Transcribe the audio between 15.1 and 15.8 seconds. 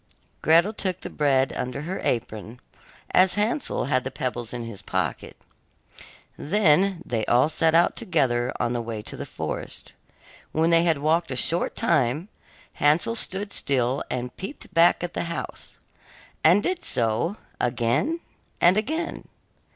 the house,